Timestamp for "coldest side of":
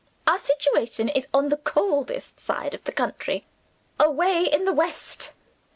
1.57-2.83